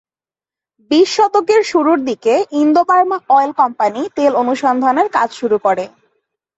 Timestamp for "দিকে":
2.05-2.33